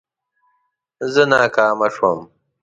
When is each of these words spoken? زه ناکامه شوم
زه 1.13 1.21
ناکامه 1.31 1.87
شوم 1.95 2.19